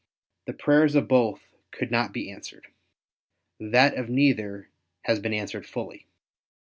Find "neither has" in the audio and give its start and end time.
4.09-5.19